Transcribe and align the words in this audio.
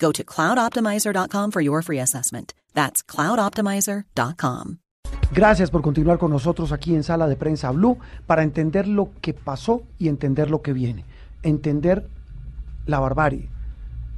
Go 0.00 0.12
to 0.12 0.24
cloudoptimizer.com 0.24 1.50
for 1.50 1.62
your 1.62 1.82
free 1.82 2.00
assessment. 2.00 2.54
That's 2.74 3.04
cloudoptimizer.com. 3.04 4.78
Gracias 5.32 5.70
por 5.70 5.82
continuar 5.82 6.18
con 6.18 6.32
nosotros 6.32 6.72
aquí 6.72 6.94
en 6.94 7.04
Sala 7.04 7.28
de 7.28 7.36
Prensa 7.36 7.70
Blue 7.70 7.98
para 8.26 8.42
entender 8.42 8.88
lo 8.88 9.10
que 9.20 9.32
pasó 9.32 9.82
y 9.98 10.08
entender 10.08 10.50
lo 10.50 10.60
que 10.60 10.72
viene. 10.72 11.04
Entender 11.42 12.08
la 12.86 12.98
barbarie, 12.98 13.48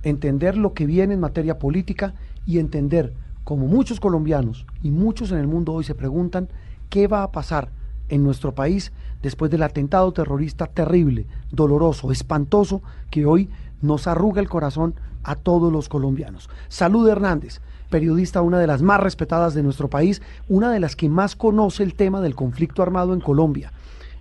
entender 0.03 0.57
lo 0.57 0.73
que 0.73 0.87
viene 0.87 1.15
en 1.15 1.21
materia 1.21 1.59
política 1.59 2.15
y 2.47 2.59
entender, 2.59 3.13
como 3.45 3.67
muchos 3.67 4.01
colombianos 4.01 4.67
y 4.83 4.91
muchos 4.91 5.33
en 5.33 5.39
el 5.39 5.47
mundo 5.47 5.73
hoy 5.75 5.85
se 5.85 5.95
preguntan, 5.95 6.49
qué 6.89 7.09
va 7.09 7.23
a 7.23 7.33
pasar 7.33 7.69
en 8.09 8.25
nuestro 8.25 8.55
país 8.55 8.93
después 9.23 9.51
del 9.51 9.63
atentado 9.63 10.13
terrorista 10.13 10.67
terrible, 10.67 11.27
doloroso, 11.51 12.11
espantoso, 12.11 12.83
que 13.11 13.27
hoy 13.27 13.51
nos 13.83 14.07
arruga 14.07 14.41
el 14.41 14.49
corazón 14.49 14.95
a 15.25 15.35
todos 15.35 15.73
los 15.73 15.89
colombianos. 15.89 16.49
Salud 16.69 17.09
Hernández, 17.09 17.61
periodista, 17.91 18.43
una 18.43 18.59
de 18.59 18.67
las 18.67 18.83
más 18.83 19.01
respetadas 19.01 19.55
de 19.55 19.63
nuestro 19.63 19.89
país, 19.89 20.23
una 20.49 20.71
de 20.73 20.81
las 20.81 20.97
que 20.97 21.09
más 21.09 21.37
conoce 21.37 21.83
el 21.83 21.95
tema 21.95 22.21
del 22.21 22.35
conflicto 22.35 22.83
armado 22.83 23.15
en 23.15 23.21
Colombia. 23.21 23.73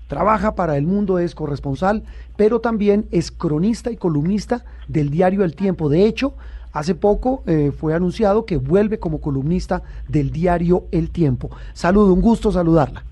Trabaja 0.08 0.56
para 0.56 0.78
El 0.78 0.86
Mundo, 0.86 1.20
es 1.20 1.34
corresponsal, 1.34 2.04
pero 2.36 2.60
también 2.60 3.06
es 3.12 3.32
cronista 3.32 3.92
y 3.92 3.96
columnista 3.96 4.66
del 4.90 5.10
diario 5.10 5.46
El 5.46 5.56
Tiempo. 5.56 5.88
De 5.88 6.06
hecho, 6.06 6.34
hace 6.74 6.96
poco 6.96 7.44
eh, 7.48 7.72
fue 7.72 7.94
anunciado 7.96 8.46
que 8.46 8.58
vuelve 8.58 9.00
como 9.00 9.22
columnista 9.22 9.84
del 10.10 10.32
diario 10.32 10.84
El 10.92 11.12
Tiempo. 11.12 11.50
Salud, 11.72 12.12
un 12.12 12.20
gusto 12.20 12.52
saludarla. 12.52 13.06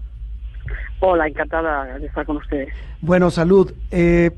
Hola, 0.99 1.27
encantada 1.27 1.97
de 1.97 2.05
estar 2.05 2.25
con 2.25 2.35
ustedes. 2.35 2.73
Bueno, 2.99 3.31
salud. 3.31 3.71
Eh, 3.91 4.31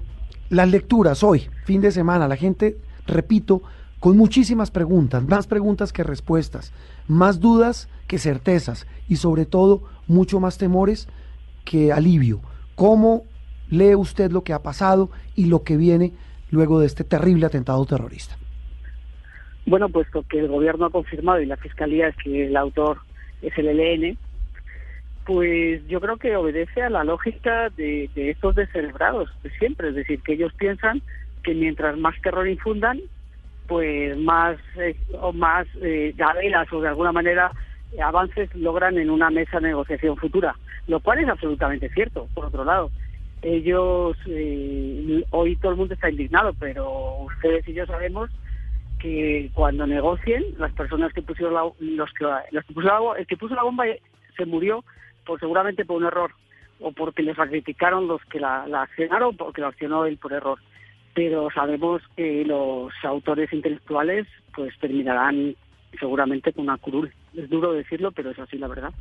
las 0.49 0.69
lecturas 0.69 1.23
hoy, 1.23 1.49
fin 1.65 1.81
de 1.81 1.91
semana, 1.91 2.27
la 2.27 2.35
gente, 2.35 2.77
repito, 3.07 3.61
con 3.99 4.17
muchísimas 4.17 4.71
preguntas, 4.71 5.23
más 5.23 5.47
preguntas 5.47 5.93
que 5.93 6.03
respuestas, 6.03 6.73
más 7.07 7.39
dudas 7.39 7.89
que 8.07 8.17
certezas 8.17 8.87
y 9.07 9.17
sobre 9.17 9.45
todo 9.45 9.83
mucho 10.07 10.39
más 10.39 10.57
temores 10.57 11.07
que 11.65 11.91
alivio. 11.91 12.41
¿Cómo 12.75 13.25
lee 13.69 13.95
usted 13.95 14.31
lo 14.31 14.43
que 14.43 14.53
ha 14.53 14.63
pasado 14.63 15.11
y 15.35 15.45
lo 15.45 15.63
que 15.63 15.77
viene 15.77 16.13
luego 16.49 16.79
de 16.79 16.87
este 16.87 17.03
terrible 17.03 17.45
atentado 17.45 17.85
terrorista? 17.85 18.37
Bueno, 19.65 19.89
puesto 19.89 20.23
que 20.27 20.39
el 20.39 20.47
gobierno 20.47 20.87
ha 20.87 20.89
confirmado 20.89 21.39
y 21.39 21.45
la 21.45 21.57
fiscalía 21.57 22.07
es 22.07 22.15
que 22.17 22.47
el 22.47 22.57
autor 22.57 22.97
es 23.41 23.55
el 23.57 23.67
ELN, 23.67 24.17
pues 25.25 25.87
yo 25.87 26.01
creo 26.01 26.17
que 26.17 26.35
obedece 26.35 26.81
a 26.81 26.89
la 26.89 27.03
lógica 27.03 27.69
de, 27.77 28.09
estos 28.15 28.55
descerebrados 28.55 29.29
de 29.43 29.51
siempre, 29.51 29.89
es 29.89 29.95
decir, 29.95 30.21
que 30.23 30.33
ellos 30.33 30.51
piensan 30.53 31.01
que 31.43 31.53
mientras 31.53 31.97
más 31.97 32.19
terror 32.21 32.47
infundan, 32.47 32.99
pues 33.67 34.17
más 34.17 34.57
eh, 34.77 34.95
o 35.19 35.33
más 35.33 35.67
eh, 35.81 36.13
o 36.71 36.81
de 36.81 36.87
alguna 36.87 37.11
manera 37.11 37.51
avances 38.01 38.53
logran 38.55 38.97
en 38.97 39.09
una 39.09 39.29
mesa 39.29 39.59
de 39.59 39.67
negociación 39.67 40.17
futura, 40.17 40.55
lo 40.87 40.99
cual 40.99 41.19
es 41.19 41.29
absolutamente 41.29 41.89
cierto. 41.89 42.27
Por 42.33 42.45
otro 42.45 42.63
lado, 42.63 42.91
ellos 43.41 44.17
eh, 44.27 45.23
hoy 45.31 45.55
todo 45.57 45.71
el 45.71 45.77
mundo 45.77 45.93
está 45.93 46.09
indignado, 46.09 46.53
pero 46.59 47.23
ustedes 47.23 47.67
y 47.67 47.73
yo 47.73 47.85
sabemos 47.85 48.29
que 48.99 49.49
cuando 49.53 49.87
negocien 49.87 50.43
las 50.57 50.71
personas 50.73 51.11
que 51.11 51.23
pusieron 51.23 51.55
la, 51.55 51.63
los 51.79 52.13
que 52.13 52.25
los 52.51 52.65
que 52.65 52.73
puso 52.73 53.15
el 53.15 53.25
que 53.25 53.37
puso 53.37 53.55
la 53.55 53.63
bomba 53.63 53.85
se 54.37 54.45
murió 54.45 54.83
por 55.25 55.39
seguramente 55.39 55.85
por 55.85 55.97
un 55.97 56.05
error 56.05 56.31
o 56.81 56.91
porque 56.91 57.23
les 57.23 57.37
criticaron 57.37 58.07
los 58.07 58.23
que 58.25 58.39
la, 58.39 58.63
accionaron 58.63 59.29
o 59.33 59.37
porque 59.37 59.61
la 59.61 59.67
accionó 59.67 60.05
él 60.05 60.17
por 60.17 60.33
error. 60.33 60.59
Pero 61.13 61.49
sabemos 61.53 62.01
que 62.15 62.45
los 62.45 62.93
autores 63.03 63.51
intelectuales 63.51 64.27
pues 64.55 64.77
terminarán 64.79 65.55
seguramente 65.99 66.53
con 66.53 66.63
una 66.65 66.77
curul. 66.77 67.11
Es 67.35 67.49
duro 67.49 67.73
decirlo, 67.73 68.11
pero 68.11 68.31
es 68.31 68.39
así 68.39 68.57
la 68.57 68.67
verdad. 68.67 68.93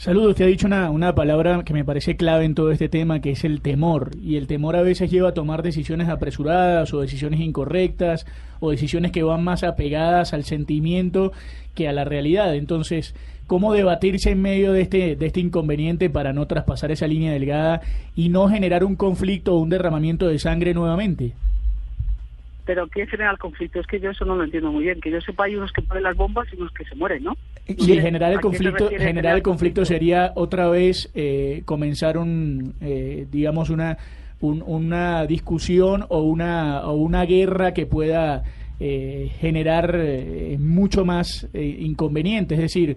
Saludos, 0.00 0.30
usted 0.30 0.46
ha 0.46 0.48
dicho 0.48 0.66
una, 0.66 0.88
una 0.88 1.14
palabra 1.14 1.62
que 1.62 1.74
me 1.74 1.84
parece 1.84 2.16
clave 2.16 2.46
en 2.46 2.54
todo 2.54 2.70
este 2.70 2.88
tema, 2.88 3.20
que 3.20 3.32
es 3.32 3.44
el 3.44 3.60
temor. 3.60 4.12
Y 4.22 4.36
el 4.36 4.46
temor 4.46 4.74
a 4.74 4.80
veces 4.80 5.10
lleva 5.10 5.28
a 5.28 5.34
tomar 5.34 5.62
decisiones 5.62 6.08
apresuradas 6.08 6.94
o 6.94 7.02
decisiones 7.02 7.40
incorrectas 7.40 8.24
o 8.60 8.70
decisiones 8.70 9.12
que 9.12 9.22
van 9.22 9.44
más 9.44 9.62
apegadas 9.62 10.32
al 10.32 10.44
sentimiento 10.44 11.32
que 11.74 11.86
a 11.86 11.92
la 11.92 12.06
realidad. 12.06 12.54
Entonces, 12.54 13.14
¿cómo 13.46 13.74
debatirse 13.74 14.30
en 14.30 14.40
medio 14.40 14.72
de 14.72 14.80
este, 14.80 15.16
de 15.16 15.26
este 15.26 15.40
inconveniente 15.40 16.08
para 16.08 16.32
no 16.32 16.46
traspasar 16.46 16.90
esa 16.90 17.06
línea 17.06 17.34
delgada 17.34 17.82
y 18.16 18.30
no 18.30 18.48
generar 18.48 18.84
un 18.84 18.96
conflicto 18.96 19.54
o 19.54 19.60
un 19.60 19.68
derramamiento 19.68 20.28
de 20.28 20.38
sangre 20.38 20.72
nuevamente? 20.72 21.34
Pero 22.70 22.86
¿qué 22.86 23.04
genera 23.04 23.32
el 23.32 23.38
conflicto? 23.38 23.80
Es 23.80 23.86
que 23.88 23.98
yo 23.98 24.10
eso 24.10 24.24
no 24.24 24.36
lo 24.36 24.44
entiendo 24.44 24.70
muy 24.70 24.84
bien. 24.84 25.00
Que 25.00 25.10
yo 25.10 25.20
sepa, 25.20 25.46
hay 25.46 25.56
unos 25.56 25.72
que 25.72 25.82
ponen 25.82 26.04
las 26.04 26.16
bombas 26.16 26.46
y 26.52 26.56
unos 26.56 26.70
que 26.70 26.84
se 26.84 26.94
mueren, 26.94 27.24
¿no? 27.24 27.36
Y 27.66 27.98
generar 27.98 28.32
el 28.32 28.38
conflicto, 28.38 28.88
generar 28.90 29.34
el 29.34 29.42
conflicto 29.42 29.84
sería 29.84 30.30
otra 30.36 30.68
vez 30.68 31.10
eh, 31.12 31.62
comenzar 31.64 32.16
un, 32.16 32.76
eh, 32.80 33.26
digamos, 33.28 33.70
una, 33.70 33.98
una 34.40 35.26
discusión 35.26 36.06
o 36.10 36.22
una, 36.22 36.82
o 36.86 36.92
una 36.92 37.24
guerra 37.24 37.74
que 37.74 37.86
pueda 37.86 38.44
eh, 38.78 39.32
generar 39.40 39.98
mucho 40.60 41.04
más 41.04 41.48
inconveniente. 41.52 42.54
Es 42.54 42.60
decir, 42.60 42.96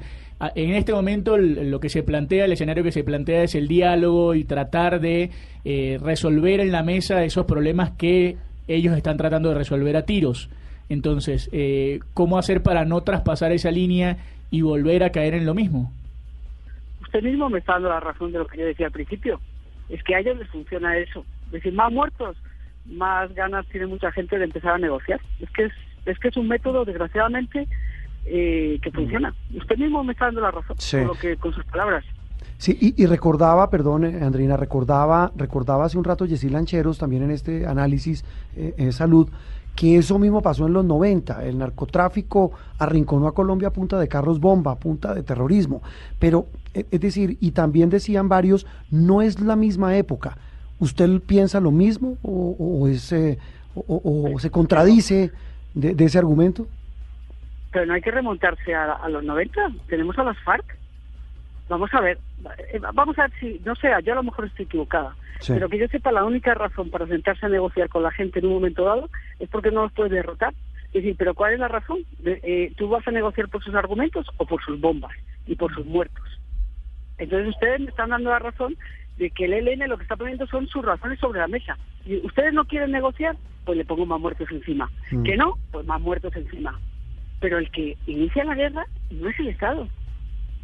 en 0.54 0.76
este 0.76 0.94
momento 0.94 1.36
lo 1.36 1.80
que 1.80 1.90
se 1.90 2.04
plantea, 2.04 2.46
el 2.46 2.52
escenario 2.52 2.84
que 2.84 2.92
se 2.92 3.04
plantea 3.04 3.42
es 3.42 3.56
el 3.56 3.68
diálogo 3.68 4.36
y 4.36 4.44
tratar 4.44 5.02
de 5.02 5.32
resolver 6.00 6.60
en 6.60 6.72
la 6.72 6.84
mesa 6.84 7.24
esos 7.24 7.48
problemas 7.48 7.94
que 7.98 8.38
ellos 8.68 8.96
están 8.96 9.18
tratando 9.18 9.50
de 9.50 9.56
resolver 9.56 9.96
a 9.98 10.06
tiros. 10.06 10.50
Entonces, 10.90 11.50
eh, 11.52 12.00
¿cómo 12.14 12.38
hacer 12.38 12.62
para 12.62 12.86
no 12.86 13.02
traspasar 13.02 13.52
esa 13.52 13.72
línea 13.72 14.18
y 14.52 14.62
volver 14.62 15.04
a 15.04 15.12
caer 15.12 15.34
en 15.34 15.46
lo 15.46 15.54
mismo? 15.54 15.92
Usted 17.02 17.24
mismo 17.24 17.50
me 17.50 17.60
está 17.60 17.74
dando 17.74 17.90
la 17.90 18.00
razón 18.00 18.32
de 18.32 18.40
lo 18.40 18.48
que 18.48 18.58
yo 18.58 18.66
decía 18.66 18.88
al 18.88 18.92
principio. 18.92 19.40
Es 19.90 20.04
que 20.04 20.16
a 20.16 20.20
ellos 20.20 20.38
les 20.38 20.50
funciona 20.50 20.98
eso. 20.98 21.26
Es 21.48 21.52
decir, 21.54 21.74
más 21.74 21.92
muertos, 21.92 22.38
más 22.86 23.34
ganas 23.34 23.66
tiene 23.68 23.88
mucha 23.88 24.12
gente 24.12 24.38
de 24.38 24.46
empezar 24.46 24.74
a 24.74 24.78
negociar. 24.78 25.20
Es 25.40 25.50
que 25.52 25.66
es, 25.66 25.74
es 26.06 26.20
que 26.20 26.30
es 26.30 26.38
un 26.38 26.48
método, 26.48 26.86
desgraciadamente, 26.86 27.68
eh, 28.26 28.80
que 28.82 28.92
funciona. 28.92 29.34
Usted 29.54 29.78
mismo 29.78 30.04
me 30.04 30.14
está 30.14 30.26
dando 30.26 30.42
la 30.42 30.52
razón 30.52 30.78
con, 30.78 31.08
lo 31.08 31.14
que, 31.14 31.36
con 31.38 31.54
sus 31.54 31.66
palabras. 31.66 32.04
Sí, 32.58 32.94
y, 32.96 33.06
recordaba, 33.06 33.70
perdón, 33.70 34.06
eh, 34.06 34.24
Andrina, 34.24 34.56
recordaba, 34.56 35.32
recordaba 35.36 35.86
hace 35.86 35.98
un 35.98 36.04
rato 36.04 36.26
Jessy 36.26 36.50
Lancheros 36.50 36.98
también 36.98 37.24
en 37.24 37.32
este 37.32 37.68
análisis 37.68 38.24
eh, 38.56 38.74
en 38.78 38.94
salud, 38.94 39.28
que 39.76 39.98
eso 39.98 40.20
mismo 40.20 40.42
pasó 40.42 40.68
en 40.68 40.74
los 40.74 40.86
90. 40.86 41.44
El 41.46 41.58
narcotráfico 41.58 42.52
arrinconó 42.80 43.28
a 43.28 43.34
Colombia 43.34 43.72
punta 43.72 44.00
de 44.00 44.08
carros 44.08 44.40
bomba, 44.40 44.76
punta 44.76 45.14
de 45.14 45.24
terrorismo. 45.24 45.82
Pero, 46.20 46.48
e, 46.74 46.86
es 46.90 47.02
decir, 47.02 47.38
y 47.42 47.52
también 47.52 47.90
decían 47.90 48.30
varios, 48.30 48.66
no 48.92 49.22
es 49.22 49.40
la 49.42 49.56
misma 49.56 49.98
época. 49.98 50.38
¿Usted 50.80 51.20
piensa 51.22 51.60
lo 51.60 51.72
mismo 51.72 52.18
o, 52.24 52.88
eh, 52.88 53.38
o, 53.76 54.40
se 54.40 54.52
contradice 54.52 55.32
de, 55.74 56.06
ese 56.06 56.18
argumento? 56.18 56.68
Pero 57.72 57.88
no 57.88 57.94
hay 57.94 58.02
que 58.02 58.12
remontarse 58.12 58.74
a, 58.74 58.94
a 58.94 59.10
los 59.10 59.24
90. 59.24 59.70
Tenemos 59.88 60.18
a 60.18 60.24
las 60.24 60.38
FARC 60.44 60.83
Vamos 61.70 61.94
a 61.94 62.02
ver, 62.02 62.18
eh, 62.72 62.80
vamos 62.94 63.18
a 63.18 63.24
ver 63.24 63.32
si, 63.40 63.62
no 63.66 63.74
sé, 63.76 63.90
yo 64.04 64.14
a 64.14 64.16
lo 64.18 64.24
mejor 64.24 64.46
estoy 64.46 64.66
equivocada, 64.66 65.16
pero 65.48 65.70
que 65.70 65.78
yo 65.78 65.88
sepa, 65.88 66.12
la 66.12 66.26
única 66.26 66.54
razón 66.54 66.90
para 66.90 67.08
sentarse 67.08 67.46
a 67.46 67.50
negociar 67.50 67.90
con 67.90 68.04
la 68.04 68.12
gente 68.12 68.40
en 68.40 68.48
un 68.48 68.54
momento 68.54 68.84
dado 68.84 69.10
es 69.40 69.50
porque 69.50 69.72
no 69.72 69.84
los 69.84 69.94
puedes 69.94 70.12
derrotar. 70.12 70.54
Es 70.88 71.02
decir, 71.02 71.16
pero 71.18 71.34
¿cuál 71.34 71.54
es 71.54 71.60
la 71.60 71.70
razón? 71.70 72.00
Eh, 72.24 72.72
¿Tú 72.78 72.88
vas 72.88 73.08
a 73.08 73.12
negociar 73.12 73.50
por 73.50 73.64
sus 73.64 73.74
argumentos 73.74 74.28
o 74.38 74.46
por 74.46 74.64
sus 74.64 74.80
bombas? 74.80 75.12
y 75.46 75.56
por 75.56 75.74
sus 75.74 75.86
muertos. 75.86 76.24
Entonces 77.18 77.50
ustedes 77.50 77.80
me 77.80 77.90
están 77.90 78.10
dando 78.10 78.30
la 78.30 78.40
razón 78.40 78.76
de 79.18 79.30
que 79.30 79.46
el 79.46 79.54
ELN 79.54 79.90
lo 79.90 79.98
que 79.98 80.04
está 80.04 80.16
poniendo 80.16 80.48
son 80.48 80.68
sus 80.68 80.84
razones 80.84 81.20
sobre 81.20 81.40
la 81.40 81.48
mesa. 81.48 81.78
Y 82.06 82.18
ustedes 82.26 82.54
no 82.54 82.66
quieren 82.66 82.92
negociar, 82.92 83.38
pues 83.66 83.78
le 83.78 83.86
pongo 83.86 84.06
más 84.06 84.20
muertos 84.20 84.50
encima. 84.52 84.90
Mm. 85.12 85.24
Que 85.24 85.38
no, 85.38 85.58
pues 85.72 85.86
más 85.86 86.02
muertos 86.02 86.36
encima. 86.36 86.80
Pero 87.40 87.60
el 87.60 87.70
que 87.72 87.98
inicia 88.08 88.44
la 88.44 88.56
guerra 88.56 88.86
no 89.12 89.30
es 89.30 89.40
el 89.40 89.50
Estado. 89.50 89.88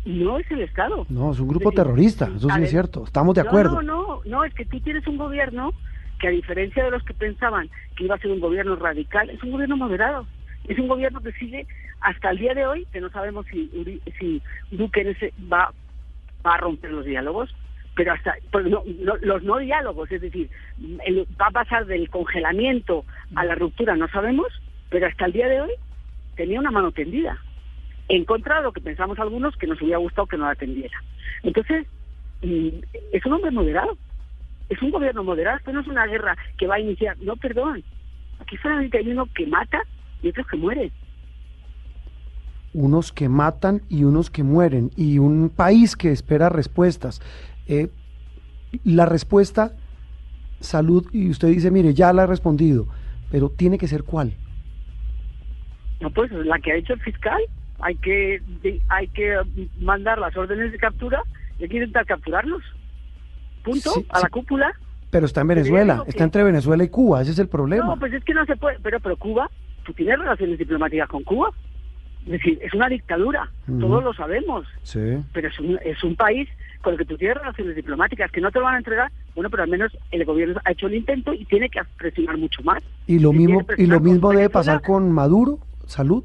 No 0.05 0.39
es 0.39 0.49
el 0.51 0.61
Estado. 0.61 1.05
No, 1.09 1.31
es 1.31 1.39
un 1.39 1.47
grupo 1.47 1.71
terrorista, 1.71 2.29
eso 2.35 2.49
sí 2.49 2.61
es 2.63 2.69
cierto. 2.69 3.03
Estamos 3.03 3.35
de 3.35 3.41
acuerdo. 3.41 3.81
No, 3.81 3.81
no, 3.81 4.21
no, 4.25 4.43
es 4.43 4.53
que 4.53 4.65
tú 4.65 4.79
tienes 4.79 5.05
un 5.07 5.17
gobierno 5.17 5.73
que 6.19 6.27
a 6.27 6.31
diferencia 6.31 6.83
de 6.83 6.91
los 6.91 7.03
que 7.03 7.13
pensaban 7.13 7.69
que 7.95 8.05
iba 8.05 8.15
a 8.15 8.19
ser 8.19 8.31
un 8.31 8.39
gobierno 8.39 8.75
radical, 8.75 9.29
es 9.29 9.41
un 9.43 9.51
gobierno 9.51 9.77
moderado. 9.77 10.25
Es 10.67 10.77
un 10.77 10.87
gobierno 10.87 11.21
que 11.21 11.31
sigue 11.33 11.65
hasta 12.01 12.31
el 12.31 12.37
día 12.37 12.53
de 12.53 12.67
hoy, 12.67 12.85
que 12.91 13.01
no 13.01 13.09
sabemos 13.09 13.45
si, 13.51 14.01
si 14.19 14.41
Duque 14.71 15.15
va, 15.51 15.73
va 16.45 16.53
a 16.53 16.57
romper 16.57 16.91
los 16.91 17.05
diálogos, 17.05 17.53
pero 17.95 18.13
hasta 18.13 18.35
pues 18.51 18.65
los 18.65 19.43
no 19.43 19.57
diálogos, 19.57 20.11
es 20.11 20.21
decir, 20.21 20.49
va 21.39 21.47
a 21.47 21.51
pasar 21.51 21.85
del 21.85 22.09
congelamiento 22.09 23.03
a 23.35 23.43
la 23.45 23.55
ruptura, 23.55 23.95
no 23.95 24.07
sabemos, 24.07 24.47
pero 24.89 25.07
hasta 25.07 25.25
el 25.25 25.33
día 25.33 25.47
de 25.47 25.61
hoy 25.61 25.71
tenía 26.35 26.59
una 26.59 26.71
mano 26.71 26.91
tendida, 26.91 27.37
en 28.09 28.25
contra 28.25 28.57
de 28.57 28.63
lo 28.63 28.73
que 28.73 28.81
pensamos 28.81 29.17
algunos 29.19 29.55
que 29.55 29.67
nos 29.67 29.81
hubiera 29.81 29.97
gustado 29.97 30.27
que 30.27 30.37
no 30.37 30.45
la 30.45 30.55
tendiera. 30.55 30.97
Entonces, 31.43 31.87
mm, 32.41 32.69
es 33.13 33.25
un 33.25 33.33
hombre 33.33 33.51
moderado, 33.51 33.97
es 34.67 34.81
un 34.81 34.91
gobierno 34.91 35.23
moderado, 35.23 35.57
esto 35.57 35.71
no 35.71 35.81
es 35.81 35.87
una 35.87 36.05
guerra 36.05 36.35
que 36.57 36.67
va 36.67 36.75
a 36.75 36.79
iniciar, 36.79 37.17
no, 37.21 37.35
perdón, 37.37 37.83
aquí 38.39 38.57
solamente 38.57 38.97
hay 38.97 39.09
uno 39.09 39.27
que 39.33 39.47
mata 39.47 39.81
y 40.21 40.29
otros 40.29 40.47
que 40.47 40.57
mueren 40.57 40.91
unos 42.73 43.11
que 43.11 43.29
matan 43.29 43.81
y 43.89 44.03
unos 44.03 44.29
que 44.29 44.43
mueren, 44.43 44.91
y 44.95 45.17
un 45.19 45.49
país 45.49 45.95
que 45.95 46.11
espera 46.11 46.49
respuestas. 46.49 47.21
Eh, 47.67 47.89
la 48.83 49.05
respuesta, 49.05 49.73
salud, 50.59 51.07
y 51.11 51.29
usted 51.29 51.47
dice, 51.47 51.71
mire, 51.71 51.93
ya 51.93 52.13
la 52.13 52.23
ha 52.23 52.27
respondido, 52.27 52.87
pero 53.31 53.49
tiene 53.49 53.77
que 53.77 53.87
ser 53.87 54.03
cuál. 54.03 54.33
No, 55.99 56.09
pues 56.11 56.31
la 56.31 56.59
que 56.59 56.71
ha 56.71 56.75
hecho 56.75 56.93
el 56.93 57.01
fiscal. 57.01 57.41
Hay 57.81 57.95
que, 57.95 58.41
hay 58.89 59.07
que 59.07 59.37
mandar 59.79 60.19
las 60.19 60.35
órdenes 60.35 60.71
de 60.71 60.77
captura 60.77 61.23
y 61.57 61.63
hay 61.63 61.69
que 61.69 61.77
intentar 61.77 62.05
capturarlos. 62.05 62.61
Punto, 63.63 63.91
a 64.09 64.19
la 64.19 64.29
cúpula. 64.29 64.71
Pero 65.09 65.25
está 65.25 65.41
en 65.41 65.47
Venezuela, 65.47 66.03
está 66.07 66.23
entre 66.23 66.43
Venezuela 66.43 66.83
y 66.83 66.89
Cuba, 66.89 67.21
ese 67.21 67.31
es 67.31 67.39
el 67.39 67.47
problema. 67.47 67.85
No, 67.85 67.97
pues 67.97 68.13
es 68.13 68.23
que 68.23 68.33
no 68.33 68.45
se 68.45 68.55
puede, 68.55 68.77
pero, 68.81 68.99
pero 68.99 69.17
Cuba, 69.17 69.49
tú 69.83 69.93
tienes 69.93 70.19
relaciones 70.19 70.59
diplomáticas 70.59 71.09
con 71.09 71.23
Cuba. 71.23 71.49
Es 72.25 72.33
decir, 72.33 72.59
es 72.61 72.73
una 72.73 72.89
dictadura, 72.89 73.49
todos 73.79 74.03
lo 74.03 74.13
sabemos. 74.13 74.67
Sí. 74.83 75.17
Pero 75.33 75.47
es 75.47 75.59
un, 75.59 75.79
es 75.83 76.03
un 76.03 76.15
país 76.15 76.47
con 76.81 76.93
el 76.93 76.99
que 76.99 77.05
tú 77.05 77.17
tienes 77.17 77.37
relaciones 77.37 77.75
diplomáticas, 77.75 78.29
que 78.31 78.41
no 78.41 78.51
te 78.51 78.59
lo 78.59 78.65
van 78.65 78.75
a 78.75 78.77
entregar, 78.77 79.11
bueno, 79.35 79.49
pero 79.49 79.63
al 79.63 79.69
menos 79.69 79.97
el 80.11 80.25
gobierno 80.25 80.59
ha 80.63 80.71
hecho 80.71 80.87
el 80.87 80.95
intento 80.95 81.33
y 81.33 81.45
tiene 81.45 81.69
que 81.69 81.79
presionar 81.97 82.37
mucho 82.37 82.61
más. 82.61 82.83
¿Y 83.07 83.19
lo 83.19 83.33
mismo, 83.33 83.65
y 83.77 83.85
lo 83.87 83.99
mismo 83.99 84.31
debe 84.31 84.49
pasar 84.49 84.81
con 84.81 85.11
Maduro? 85.11 85.59
¿Salud? 85.85 86.23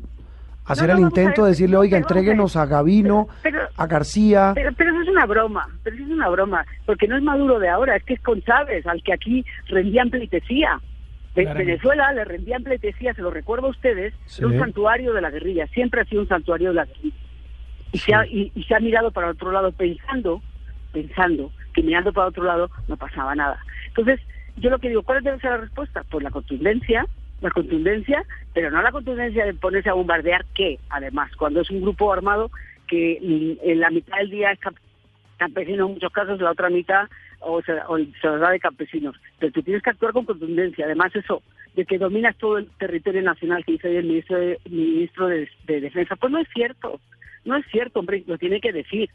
Hacer 0.64 0.90
el 0.90 1.00
intento 1.00 1.44
de 1.44 1.50
decirle, 1.50 1.76
oiga, 1.76 1.98
entréguenos 1.98 2.56
a 2.56 2.66
Gavino, 2.66 3.28
a 3.76 3.86
García. 3.86 4.52
Pero, 4.54 4.70
pero, 4.76 4.90
eso 4.90 5.02
es 5.02 5.08
una 5.08 5.26
broma, 5.26 5.68
pero 5.82 5.96
eso 5.96 6.04
es 6.04 6.10
una 6.10 6.28
broma, 6.28 6.64
porque 6.86 7.08
no 7.08 7.16
es 7.16 7.22
Maduro 7.22 7.58
de 7.58 7.68
ahora, 7.68 7.96
es 7.96 8.04
que 8.04 8.14
es 8.14 8.20
con 8.20 8.42
Chávez, 8.42 8.86
al 8.86 9.02
que 9.02 9.12
aquí 9.12 9.44
rendían 9.68 10.10
pleitesía. 10.10 10.80
Venezuela 11.34 12.12
le 12.12 12.24
rendían 12.24 12.62
pleitesía, 12.62 13.12
se 13.12 13.22
lo 13.22 13.30
recuerdo 13.30 13.66
a 13.66 13.70
ustedes, 13.70 14.14
un 14.40 14.56
santuario 14.58 15.12
de 15.12 15.20
la 15.20 15.30
guerrilla, 15.30 15.66
siempre 15.68 16.00
ha 16.00 16.04
sido 16.04 16.22
un 16.22 16.28
santuario 16.28 16.68
de 16.68 16.74
la 16.74 16.84
guerrilla 16.84 17.16
y, 17.94 17.98
se 17.98 18.12
ha, 18.12 18.26
y, 18.26 18.50
se 18.66 18.74
ha 18.74 18.80
mirado 18.80 19.12
para 19.12 19.30
otro 19.30 19.52
lado 19.52 19.70
pensando, 19.70 20.42
pensando 20.92 21.52
que 21.72 21.82
mirando 21.82 22.12
para 22.12 22.28
otro 22.28 22.42
lado 22.42 22.68
no 22.88 22.96
pasaba 22.96 23.34
nada. 23.36 23.58
Entonces, 23.86 24.20
yo 24.56 24.68
lo 24.68 24.80
que 24.80 24.88
digo, 24.88 25.02
¿cuál 25.02 25.22
debe 25.22 25.38
ser 25.38 25.52
la 25.52 25.56
respuesta? 25.58 26.04
Pues 26.10 26.24
la 26.24 26.30
contundencia, 26.30 27.06
la 27.44 27.50
contundencia, 27.50 28.24
pero 28.52 28.70
no 28.70 28.82
la 28.82 28.92
contundencia 28.92 29.44
de 29.44 29.54
ponerse 29.54 29.90
a 29.90 29.94
bombardear, 29.94 30.44
¿qué? 30.54 30.78
Además, 30.88 31.30
cuando 31.36 31.60
es 31.60 31.70
un 31.70 31.82
grupo 31.82 32.12
armado 32.12 32.50
que 32.88 33.18
mm, 33.22 33.68
en 33.68 33.80
la 33.80 33.90
mitad 33.90 34.18
del 34.18 34.30
día 34.30 34.52
es 34.52 34.58
campesino 35.36 35.86
en 35.86 35.92
muchos 35.94 36.12
casos, 36.12 36.40
la 36.40 36.52
otra 36.52 36.70
mitad 36.70 37.08
o 37.40 37.60
se, 37.62 37.72
o 37.86 37.98
se 37.98 38.28
da 38.28 38.50
de 38.50 38.60
campesinos. 38.60 39.16
Pero 39.38 39.52
tú 39.52 39.62
tienes 39.62 39.82
que 39.82 39.90
actuar 39.90 40.12
con 40.12 40.24
contundencia. 40.24 40.86
Además, 40.86 41.14
eso 41.14 41.42
de 41.74 41.84
que 41.84 41.98
dominas 41.98 42.36
todo 42.36 42.58
el 42.58 42.68
territorio 42.78 43.22
nacional 43.22 43.64
que 43.64 43.72
dice 43.72 43.98
el 43.98 44.06
ministro 44.06 44.38
de, 44.38 44.58
ministro 44.68 45.26
de 45.28 45.48
Defensa, 45.66 46.16
pues 46.16 46.32
no 46.32 46.38
es 46.38 46.48
cierto. 46.54 47.00
No 47.44 47.56
es 47.56 47.66
cierto, 47.70 48.00
hombre, 48.00 48.24
lo 48.26 48.38
tiene 48.38 48.60
que 48.60 48.72
decir, 48.72 49.10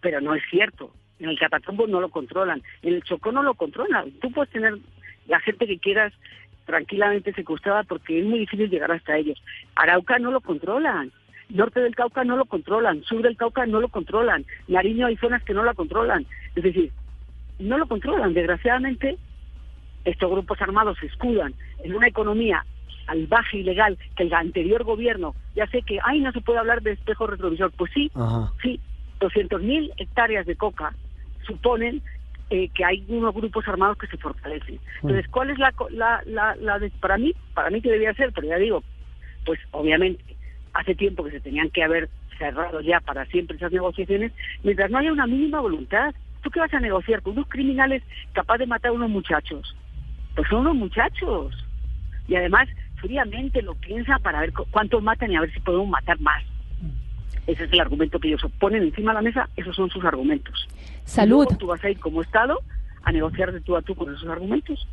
pero 0.00 0.20
no 0.20 0.34
es 0.34 0.42
cierto. 0.50 0.92
En 1.18 1.30
el 1.30 1.38
Catatumbo 1.38 1.86
no 1.86 2.00
lo 2.00 2.10
controlan, 2.10 2.62
en 2.82 2.94
el 2.94 3.02
Chocó 3.02 3.32
no 3.32 3.42
lo 3.42 3.54
controlan. 3.54 4.10
Tú 4.20 4.30
puedes 4.30 4.52
tener 4.52 4.74
la 5.26 5.40
gente 5.40 5.66
que 5.66 5.78
quieras 5.78 6.12
tranquilamente 6.64 7.32
secuestrada 7.32 7.82
porque 7.84 8.20
es 8.20 8.26
muy 8.26 8.40
difícil 8.40 8.70
llegar 8.70 8.92
hasta 8.92 9.16
ellos. 9.16 9.42
Arauca 9.74 10.18
no 10.18 10.30
lo 10.30 10.40
controlan, 10.40 11.12
norte 11.48 11.80
del 11.80 11.94
Cauca 11.94 12.24
no 12.24 12.36
lo 12.36 12.44
controlan, 12.44 13.02
sur 13.04 13.22
del 13.22 13.36
Cauca 13.36 13.66
no 13.66 13.80
lo 13.80 13.88
controlan, 13.88 14.44
Nariño 14.68 15.06
hay 15.06 15.16
zonas 15.16 15.42
que 15.44 15.54
no 15.54 15.64
la 15.64 15.74
controlan. 15.74 16.26
Es 16.54 16.62
decir, 16.62 16.92
no 17.58 17.78
lo 17.78 17.86
controlan. 17.86 18.34
Desgraciadamente, 18.34 19.18
estos 20.04 20.30
grupos 20.30 20.60
armados 20.60 20.98
se 20.98 21.06
escudan 21.06 21.54
en 21.84 21.94
una 21.94 22.08
economía 22.08 22.64
salvaje 23.06 23.58
y 23.58 23.62
legal 23.64 23.98
que 24.16 24.24
el 24.24 24.32
anterior 24.32 24.84
gobierno, 24.84 25.34
ya 25.54 25.66
sé 25.66 25.82
que, 25.82 25.98
ay, 26.04 26.20
no 26.20 26.32
se 26.32 26.40
puede 26.40 26.58
hablar 26.58 26.82
de 26.82 26.92
espejo 26.92 27.26
retrovisor, 27.26 27.72
pues 27.72 27.90
sí, 27.92 28.10
sí, 28.62 28.80
200.000 29.20 29.92
hectáreas 29.96 30.46
de 30.46 30.56
coca 30.56 30.94
suponen 31.46 32.02
eh, 32.52 32.68
que 32.74 32.84
hay 32.84 33.02
unos 33.08 33.34
grupos 33.34 33.66
armados 33.66 33.96
que 33.96 34.06
se 34.08 34.18
fortalecen. 34.18 34.78
Entonces, 34.96 35.26
¿cuál 35.28 35.48
es 35.48 35.58
la, 35.58 35.72
la, 35.90 36.22
la, 36.26 36.54
la 36.56 36.78
de, 36.78 36.90
para 36.90 37.16
mí, 37.16 37.32
para 37.54 37.70
mí 37.70 37.80
que 37.80 37.90
debía 37.90 38.12
ser, 38.12 38.30
pero 38.34 38.46
ya 38.46 38.56
digo, 38.58 38.84
pues 39.46 39.58
obviamente 39.70 40.22
hace 40.74 40.94
tiempo 40.94 41.24
que 41.24 41.30
se 41.30 41.40
tenían 41.40 41.70
que 41.70 41.82
haber 41.82 42.10
cerrado 42.36 42.82
ya 42.82 43.00
para 43.00 43.24
siempre 43.26 43.56
esas 43.56 43.72
negociaciones, 43.72 44.32
mientras 44.62 44.90
no 44.90 44.98
haya 44.98 45.12
una 45.12 45.26
mínima 45.26 45.60
voluntad. 45.60 46.14
¿Tú 46.42 46.50
qué 46.50 46.60
vas 46.60 46.74
a 46.74 46.80
negociar 46.80 47.22
con 47.22 47.32
unos 47.32 47.48
criminales 47.48 48.02
capaces 48.34 48.60
de 48.60 48.66
matar 48.66 48.90
a 48.90 48.94
unos 48.94 49.08
muchachos? 49.08 49.74
Pues 50.34 50.46
son 50.48 50.60
unos 50.60 50.76
muchachos. 50.76 51.54
Y 52.28 52.34
además 52.34 52.68
fríamente 52.96 53.62
lo 53.62 53.74
piensa 53.76 54.18
para 54.18 54.40
ver 54.40 54.52
cuántos 54.52 55.02
matan 55.02 55.32
y 55.32 55.36
a 55.36 55.40
ver 55.40 55.52
si 55.54 55.60
podemos 55.60 55.88
matar 55.88 56.20
más. 56.20 56.42
Ese 57.46 57.64
es 57.64 57.72
el 57.72 57.80
argumento 57.80 58.20
que 58.20 58.28
ellos 58.28 58.44
ponen 58.60 58.82
encima 58.82 59.12
de 59.12 59.14
la 59.14 59.22
mesa, 59.22 59.48
esos 59.56 59.74
son 59.74 59.88
sus 59.88 60.04
argumentos. 60.04 60.68
Salud. 61.04 61.46
tú 61.58 61.66
vas 61.66 61.82
a 61.84 61.90
ir 61.90 61.98
como 61.98 62.22
Estado 62.22 62.60
a 63.02 63.12
negociar 63.12 63.52
de 63.52 63.60
tú 63.60 63.76
a 63.76 63.82
tú 63.82 63.94
con 63.94 64.14
esos 64.14 64.28
argumentos. 64.28 64.86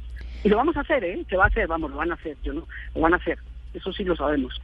Y 0.43 0.50
lo 0.50 0.57
vamos 0.57 0.75
a 0.77 0.81
hacer, 0.81 1.03
¿eh? 1.03 1.25
Se 1.29 1.36
va 1.36 1.45
a 1.45 1.48
hacer, 1.48 1.67
vamos, 1.67 1.91
lo 1.91 1.98
van 1.98 2.12
a 2.12 2.15
hacer, 2.15 2.38
yo 2.43 2.53
no, 2.53 2.67
lo 2.95 3.01
van 3.01 3.13
a 3.13 3.17
hacer. 3.17 3.38
Eso 3.74 3.91
sí 3.91 4.03
lo 4.03 4.15
sabemos. 4.15 4.60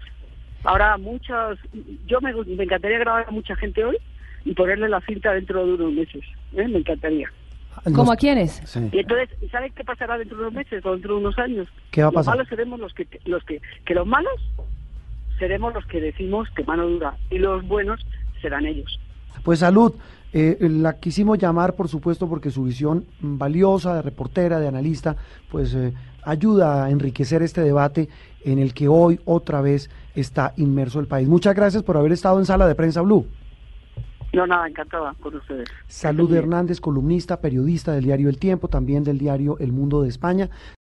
Ahora, 0.63 0.97
muchas, 0.97 1.59
yo 2.07 2.21
me, 2.21 2.33
me 2.33 2.63
encantaría 2.63 2.97
grabar 2.97 3.25
a 3.27 3.31
mucha 3.31 3.55
gente 3.55 3.83
hoy 3.83 3.97
y 4.45 4.53
ponerle 4.53 4.89
la 4.89 5.01
cinta 5.01 5.33
dentro 5.33 5.65
de 5.65 5.73
unos 5.73 5.93
meses, 5.93 6.23
¿eh? 6.53 6.67
Me 6.67 6.79
encantaría. 6.79 7.31
¿Cómo 7.93 8.11
a 8.11 8.15
quiénes? 8.15 8.61
Y 8.91 8.99
entonces, 8.99 9.29
¿sabes 9.51 9.73
qué 9.73 9.83
pasará 9.83 10.17
dentro 10.17 10.37
de 10.37 10.43
unos 10.43 10.53
meses 10.53 10.83
o 10.85 10.93
dentro 10.93 11.15
de 11.15 11.19
unos 11.19 11.37
años? 11.37 11.67
¿Qué 11.91 12.01
va 12.01 12.07
a 12.07 12.11
pasar? 12.11 12.37
Los 12.37 12.37
malos 12.37 12.49
seremos 12.49 12.79
los 12.79 12.93
que, 12.93 13.07
los 13.25 13.43
que, 13.43 13.61
que 13.85 13.93
los 13.93 14.07
malos 14.07 14.41
seremos 15.37 15.73
los 15.73 15.85
que 15.85 15.99
decimos 15.99 16.49
que 16.51 16.63
mano 16.63 16.87
dura 16.87 17.17
y 17.29 17.37
los 17.37 17.67
buenos 17.67 18.05
serán 18.41 18.65
ellos. 18.65 18.99
Pues 19.43 19.59
salud. 19.59 19.93
Eh, 20.37 20.57
la 20.59 20.99
quisimos 20.99 21.37
llamar, 21.37 21.75
por 21.75 21.87
supuesto, 21.87 22.27
porque 22.27 22.51
su 22.51 22.63
visión 22.63 23.05
valiosa 23.21 23.95
de 23.95 24.01
reportera, 24.01 24.59
de 24.59 24.67
analista, 24.67 25.15
pues 25.49 25.73
eh, 25.73 25.93
ayuda 26.23 26.83
a 26.83 26.89
enriquecer 26.89 27.41
este 27.41 27.61
debate 27.61 28.09
en 28.43 28.59
el 28.59 28.73
que 28.73 28.89
hoy 28.89 29.19
otra 29.23 29.61
vez 29.61 29.89
está 30.13 30.53
inmerso 30.57 30.99
el 30.99 31.07
país. 31.07 31.29
Muchas 31.29 31.55
gracias 31.55 31.83
por 31.83 31.95
haber 31.95 32.11
estado 32.11 32.37
en 32.39 32.45
Sala 32.45 32.67
de 32.67 32.75
Prensa 32.75 32.99
Blue. 32.99 33.25
No, 34.35 34.45
nada, 34.45 34.67
encantada 34.67 35.13
con 35.21 35.33
ustedes. 35.35 35.69
Salud 35.87 36.31
Hernández, 36.33 36.81
columnista, 36.81 37.39
periodista 37.39 37.93
del 37.93 38.03
diario 38.03 38.27
El 38.27 38.37
Tiempo, 38.37 38.67
también 38.67 39.05
del 39.05 39.17
diario 39.17 39.57
El 39.59 39.71
Mundo 39.71 40.01
de 40.01 40.09
España. 40.09 40.49